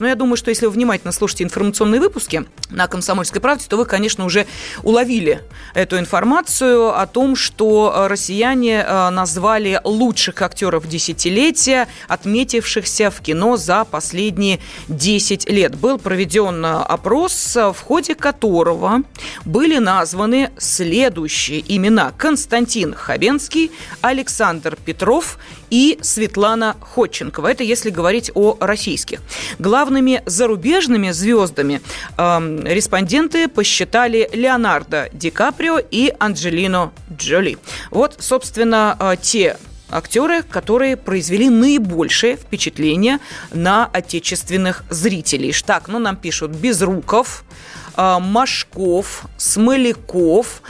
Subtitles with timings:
[0.00, 3.84] Но я думаю, что если вы внимательно слушаете информационные выпуски на «Комсомольской правде», то вы,
[3.84, 4.46] конечно, уже
[4.82, 5.42] уловили
[5.74, 13.84] эту информацию о том, что россияне э, назвали лучших актеров десятилетия, отметившихся в кино за
[13.84, 15.74] последние 10 лет.
[15.76, 19.02] Был проведен опрос, в ходе которого
[19.44, 22.12] были названы следующие имена.
[22.16, 25.38] Константин Хабенский, Александр Петров
[25.70, 27.48] и Светлана Ходченкова.
[27.48, 29.20] Это если говорить о российских.
[29.88, 31.80] Главными зарубежными звездами
[32.18, 37.56] э, респонденты посчитали Леонардо Ди Каприо и Анджелину Джоли.
[37.90, 39.56] Вот, собственно, э, те
[39.88, 43.18] актеры, которые произвели наибольшее впечатление
[43.50, 45.54] на отечественных зрителей.
[45.64, 47.44] Так, ну нам пишут Безруков,
[47.96, 50.60] э, Машков, Смоляков,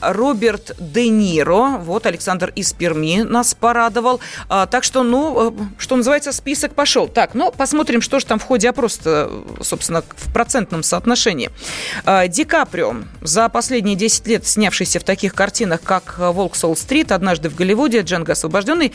[0.00, 1.78] Роберт Де Ниро.
[1.78, 4.20] Вот Александр из Перми нас порадовал.
[4.48, 7.08] А, так что, ну, э, что называется, список пошел.
[7.08, 11.50] Так, ну, посмотрим, что же там в ходе опроса, собственно, в процентном соотношении.
[12.04, 17.48] А, Ди Каприо за последние 10 лет снявшийся в таких картинах, как «Волк Солл-стрит», «Однажды
[17.48, 18.92] в Голливуде», «Джанго освобожденный»,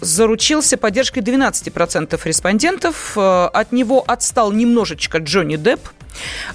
[0.00, 3.16] заручился поддержкой 12% респондентов.
[3.16, 6.01] От него отстал немножечко Джонни Депп, а,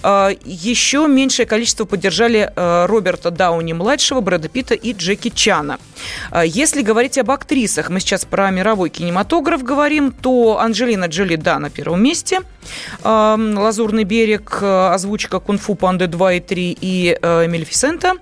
[0.04, 5.80] Еще меньшее количество поддержали а, Роберта Дауни-младшего, Брэда Питта и Джеки Чана.
[6.32, 11.60] А, если говорить об актрисах, мы сейчас про мировой кинематограф говорим, то Анджелина Джоли, да,
[11.60, 12.42] на первом месте.
[13.04, 18.14] «Лазурный берег», озвучка «Кунг-фу Панды 2» и 3 и «Мелефисента».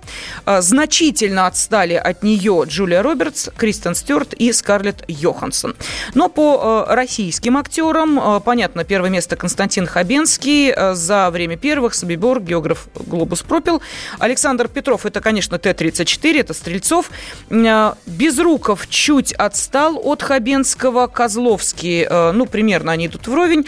[0.46, 5.76] Значительно отстали от нее Джулия Робертс, Кристен Стюарт и Скарлетт Йоханссон.
[6.14, 13.42] Но по российским актерам, понятно, первое место Константин Хабенский за время первых Собибор, географ Глобус
[13.42, 13.82] пропил.
[14.18, 17.10] Александр Петров, это, конечно, Т-34, это Стрельцов.
[17.50, 21.06] Э, Безруков чуть отстал от Хабенского.
[21.06, 23.66] Козловский, э, ну, примерно они идут вровень.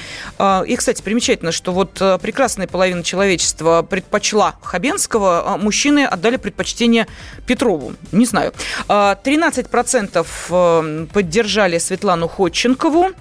[0.68, 7.06] Э, и, кстати, примечательно, что вот прекрасная половина человечества предпочла Хабенского, а мужчины отдали предпочтение
[7.46, 7.94] Петрову.
[8.12, 8.52] Не знаю.
[8.88, 13.12] 13% поддержали Светлану Ходченкову.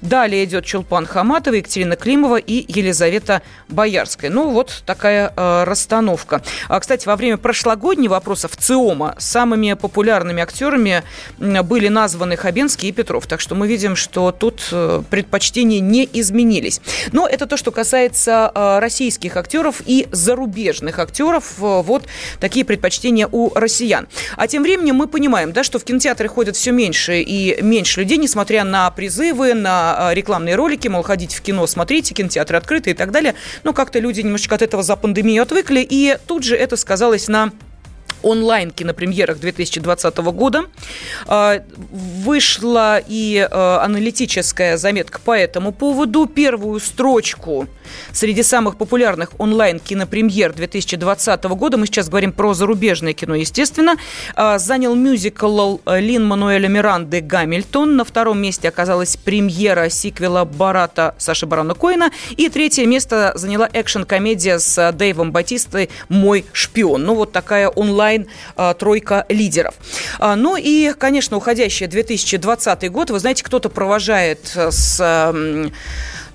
[0.00, 4.30] Далее идет Чулпан Хаматова, Екатерина Климова и Елизавета Боярская.
[4.30, 6.42] Ну, вот такая э, расстановка.
[6.68, 11.02] А, кстати, во время прошлогоднего опроса в ЦИОМа самыми популярными актерами
[11.38, 13.26] были названы Хабенский и Петров.
[13.26, 16.80] Так что мы видим, что тут э, предпочтения не изменились.
[17.12, 21.54] Но это то, что касается э, российских актеров и зарубежных актеров.
[21.58, 22.04] Э, вот
[22.40, 24.08] такие предпочтения у россиян.
[24.36, 28.18] А тем временем мы понимаем, да, что в кинотеатры ходят все меньше и меньше людей,
[28.18, 32.94] несмотря на призывы, на а, рекламные ролики, мол, ходите в кино, смотрите, кинотеатры открыты и
[32.94, 33.34] так далее.
[33.64, 37.50] Но как-то люди немножечко от этого за пандемию отвыкли, и тут же это сказалось на
[38.26, 40.64] онлайн кинопремьерах 2020 года.
[41.26, 46.26] А, вышла и а, аналитическая заметка по этому поводу.
[46.26, 47.68] Первую строчку
[48.12, 53.96] среди самых популярных онлайн кинопремьер 2020 года, мы сейчас говорим про зарубежное кино, естественно,
[54.34, 57.96] а, занял мюзикл Лин Мануэля Миранды «Гамильтон».
[57.96, 62.10] На втором месте оказалась премьера сиквела Барата Саши Барана Коина.
[62.36, 67.04] И третье место заняла экшн-комедия с Дэйвом Батистой «Мой шпион».
[67.04, 69.74] Ну, вот такая онлайн онлайн-тройка а, лидеров.
[70.18, 75.34] А, ну и, конечно, уходящий 2020 год, вы знаете, кто-то провожает с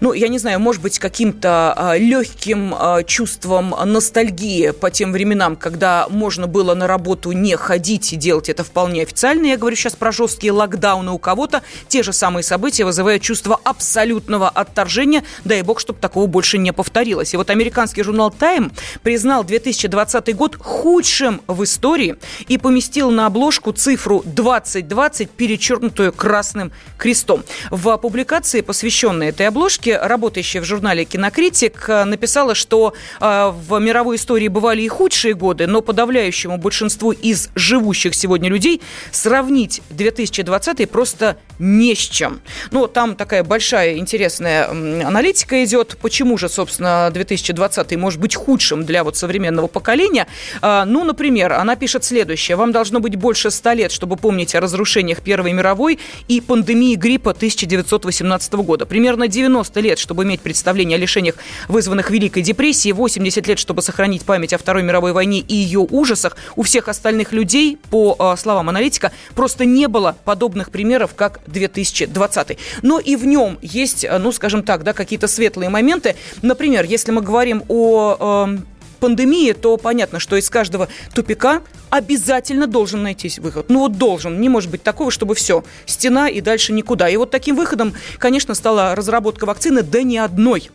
[0.02, 5.56] ну, я не знаю, может быть, каким-то а, легким а, чувством ностальгии по тем временам,
[5.56, 9.46] когда можно было на работу не ходить и делать это вполне официально.
[9.46, 11.62] Я говорю сейчас про жесткие локдауны у кого-то.
[11.88, 15.24] Те же самые события вызывают чувство абсолютного отторжения.
[15.46, 17.36] Дай бог, чтобы такого больше не повторилось.
[17.36, 18.72] И вот американский журнал Time
[19.04, 22.16] признал 2020 год худшим в истории
[22.48, 27.44] и поместил на обложку цифру 2020, перечеркнутую красным крестом.
[27.70, 34.18] В публикации, посвященной этой обложке, работающая в журнале «Кинокритик», э, написала, что э, в мировой
[34.18, 41.38] истории бывали и худшие годы, но подавляющему большинству из живущих сегодня людей сравнить 2020 просто
[41.60, 42.42] не с чем.
[42.72, 45.98] Ну, там такая большая интересная аналитика идет.
[46.02, 50.28] Почему же, собственно, 2020 может быть худшим для вот современного поколения?
[50.62, 52.58] А, ну, например, она пишет следующее.
[52.58, 57.32] Вам должно быть больше 100 лет, чтобы помнить о разрушениях Первой мировой и пандемии гриппа
[57.32, 58.86] 1918 года.
[58.86, 61.36] Примерно 90 лет, чтобы иметь представление о лишениях,
[61.68, 66.38] вызванных Великой депрессией, 80 лет, чтобы сохранить память о Второй мировой войне и ее ужасах.
[66.56, 72.58] У всех остальных людей, по а, словам аналитика, просто не было подобных примеров, как 2020.
[72.82, 76.16] Но и в нем есть, а, ну, скажем так, да, какие-то светлые моменты.
[76.42, 78.58] Например, если мы говорим о э,
[79.02, 83.66] пандемии, то понятно, что из каждого тупика обязательно должен найтись выход.
[83.68, 84.40] Ну вот должен.
[84.40, 87.10] Не может быть такого, чтобы все, стена и дальше никуда.
[87.10, 90.70] И вот таким выходом, конечно, стала разработка вакцины, да не одной.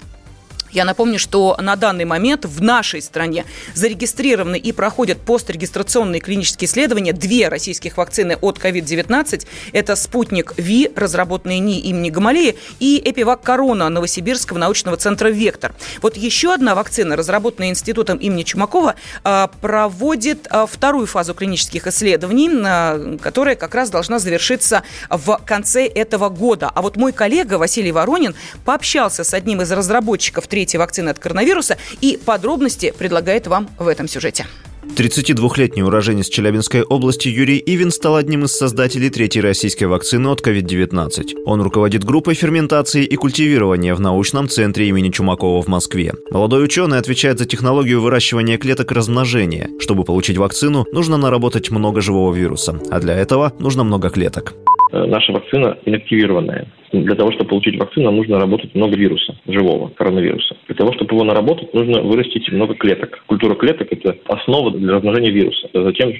[0.77, 7.15] Я напомню, что на данный момент в нашей стране зарегистрированы и проходят пострегистрационные клинические исследования
[7.15, 9.47] две российских вакцины от COVID-19.
[9.73, 15.75] Это «Спутник Ви», разработанный НИИ имени Гамалеи, и «Эпивак Корона» Новосибирского научного центра «Вектор».
[16.03, 22.51] Вот еще одна вакцина, разработанная Институтом имени Чумакова, а, проводит а, вторую фазу клинических исследований,
[22.53, 26.71] а, которая как раз должна завершиться в конце этого года.
[26.75, 28.35] А вот мой коллега Василий Воронин
[28.67, 31.77] пообщался с одним из разработчиков третьей вакцины от коронавируса.
[32.01, 34.47] И подробности предлагает вам в этом сюжете.
[34.95, 41.43] 32-летний уроженец Челябинской области Юрий Ивин стал одним из создателей третьей российской вакцины от COVID-19.
[41.45, 46.13] Он руководит группой ферментации и культивирования в научном центре имени Чумакова в Москве.
[46.31, 49.69] Молодой ученый отвечает за технологию выращивания клеток размножения.
[49.81, 54.55] Чтобы получить вакцину, нужно наработать много живого вируса, а для этого нужно много клеток.
[54.93, 56.73] Э, наша вакцина инактивированная.
[56.93, 60.57] Для того, чтобы получить вакцину, нам нужно работать много вируса, живого коронавируса.
[60.67, 63.23] Для того, чтобы его наработать, нужно вырастить много клеток.
[63.27, 65.69] Культура клеток– это основа для размножения вируса.
[65.73, 66.13] Затем,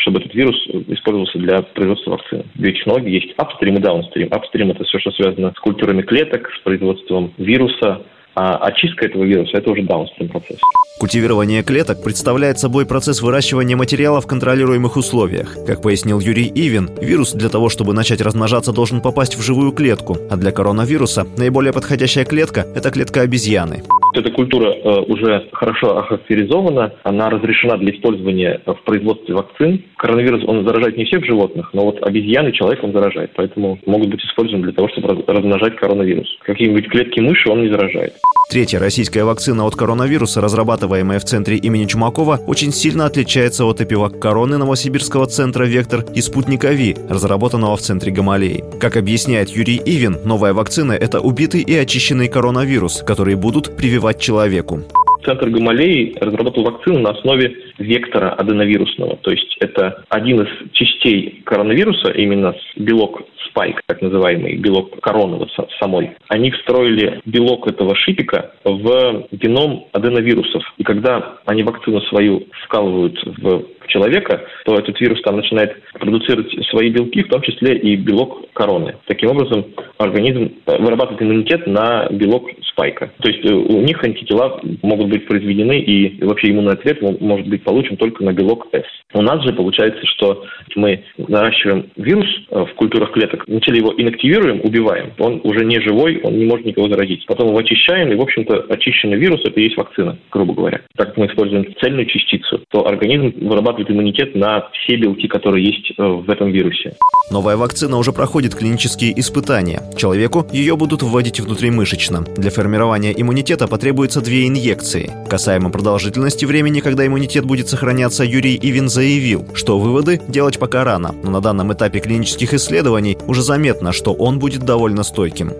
[0.00, 0.56] чтобы этот вирус
[0.88, 2.44] использовался для производства вакцины.
[2.56, 4.28] Биотехнологии есть апстрим и даунстрим.
[4.30, 8.02] Апстрим– это все, что связано с культурами клеток, с производством вируса,
[8.38, 10.58] а очистка этого вируса– это уже даунстрим процесс.
[11.00, 15.56] Культивирование клеток представляет собой процесс выращивания материала в контролируемых условиях.
[15.66, 20.18] Как пояснил Юрий Ивин, вирус для того, чтобы начать размножаться, должен попасть в живую клетку,
[20.30, 23.82] а для коронавируса наиболее подходящая клетка– это клетка обезьяны.
[24.18, 29.84] Эта культура э, уже хорошо охарактеризована, она разрешена для использования в производстве вакцин.
[29.96, 34.24] Коронавирус, он заражает не всех животных, но вот обезьяны человек он заражает, поэтому могут быть
[34.24, 36.26] использованы для того, чтобы размножать коронавирус.
[36.42, 38.14] Какие-нибудь клетки мыши он не заражает.
[38.50, 44.18] Третья российская вакцина от коронавируса, разрабатываемая в центре имени Чумакова, очень сильно отличается от эпивак
[44.18, 48.64] короны Новосибирского центра «Вектор» и спутника ВИ, разработанного в центре Гамалеи.
[48.80, 54.80] Как объясняет Юрий Ивин, новая вакцина– это убитый и очищенный коронавирус, которые будут прививать человеку.
[55.24, 59.16] Центр Гамалеи разработал вакцину на основе вектора аденовирусного.
[59.16, 65.50] То есть это один из частей коронавируса, именно белок спайк, так называемый белок короны вот
[65.80, 70.62] самой, они встроили белок этого шипика в геном аденовирусов.
[70.78, 76.90] И когда они вакцину свою вкалывают в человека, то этот вирус там начинает продуцировать свои
[76.90, 78.94] белки, в том числе и белок короны.
[79.06, 79.66] Таким образом,
[79.98, 83.10] организм вырабатывает иммунитет на белок спайка.
[83.20, 87.64] То есть э, у них антитела могут быть произведены, и вообще иммунный ответ может быть
[87.64, 88.84] получен только на белок S.
[89.14, 90.44] У нас же получается, что
[90.76, 96.20] мы наращиваем вирус э, в культурах клеток, вначале его инактивируем, убиваем, он уже не живой,
[96.22, 97.26] он не может никого заразить.
[97.26, 100.80] Потом его очищаем, и, в общем-то, очищенный вирус– это и есть вакцина, грубо говоря.
[100.96, 105.92] Так как мы используем цельную частицу, то организм вырабатывает иммунитет на все белки, которые есть
[105.96, 106.94] э, в этом вирусе.
[107.30, 109.82] Новая вакцина уже проходит клинические испытания.
[109.96, 112.24] Человеку ее будут вводить внутримышечно.
[112.36, 115.10] Для формирования иммунитета потребуется две инъекции.
[115.28, 121.14] Касаемо продолжительности времени, когда иммунитет будет сохраняться, Юрий Ивин заявил, что выводы делать пока рано,
[121.22, 125.52] но на данном этапе клинических исследований уже заметно, что он будет довольно стойким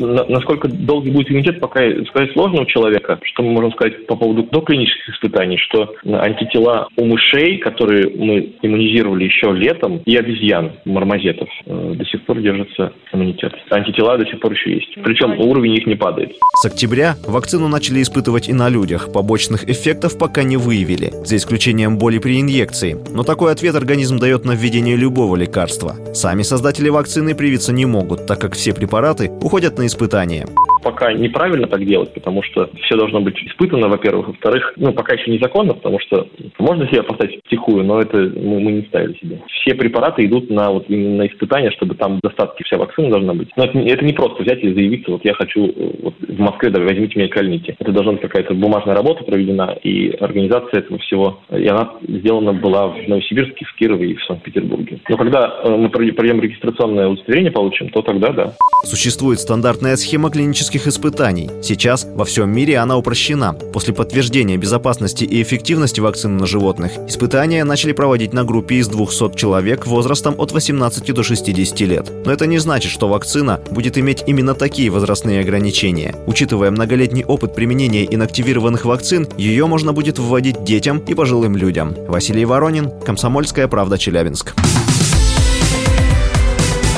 [0.00, 3.18] насколько долгий будет иммунитет, пока сказать сложно у человека.
[3.22, 9.24] Что мы можем сказать по поводу доклинических испытаний, что антитела у мышей, которые мы иммунизировали
[9.24, 13.54] еще летом, и обезьян, мармозетов, э, до сих пор держится иммунитет.
[13.70, 14.94] Антитела до сих пор еще есть.
[15.02, 16.32] Причем уровень их не падает.
[16.62, 19.12] С октября вакцину начали испытывать и на людях.
[19.12, 22.96] Побочных эффектов пока не выявили, за исключением боли при инъекции.
[23.10, 25.94] Но такой ответ организм дает на введение любого лекарства.
[26.14, 30.46] Сами создатели вакцины привиться не могут, так как все препараты уходят на испытания.
[30.86, 34.28] Пока неправильно так делать, потому что все должно быть испытано, во-первых.
[34.28, 36.28] Во-вторых, ну, пока еще незаконно, потому что
[36.60, 39.40] можно себя поставить втихую, но это мы, мы не ставили себе.
[39.48, 43.48] Все препараты идут на вот именно испытания, чтобы там достатки вся вакцина должна быть.
[43.56, 46.80] Но это, это не просто взять и заявиться, вот я хочу вот, в Москве, да,
[46.80, 47.74] возьмите меня кольните.
[47.80, 52.86] Это должна быть какая-то бумажная работа проведена, и организация этого всего, и она сделана была
[52.86, 55.00] в Новосибирске, в Кирове и в Санкт-Петербурге.
[55.08, 58.52] Но когда э, мы пройдем регистрационное удостоверение получим, то тогда да.
[58.84, 61.48] Существует стандартная схема клинических испытаний.
[61.62, 63.52] Сейчас во всем мире она упрощена.
[63.52, 69.36] После подтверждения безопасности и эффективности вакцины на животных, испытания начали проводить на группе из 200
[69.36, 72.10] человек возрастом от 18 до 60 лет.
[72.24, 76.16] Но это не значит, что вакцина будет иметь именно такие возрастные ограничения.
[76.26, 81.94] Учитывая многолетний опыт применения инактивированных вакцин, ее можно будет вводить детям и пожилым людям.
[82.08, 84.54] Василий Воронин, Комсомольская правда, Челябинск.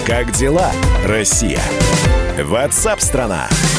[0.07, 0.73] Как дела,
[1.05, 1.61] Россия?
[2.43, 3.49] Ватсап-страна!
[3.49, 3.78] страна